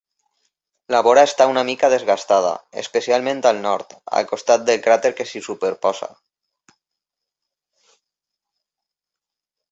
[0.93, 2.53] La vora està una mica desgastada,
[2.83, 6.09] especialment al nord, al costat del cràter que s'hi superposa.